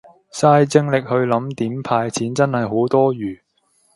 [0.31, 3.39] 晒精力去唸點派錢真係好多餘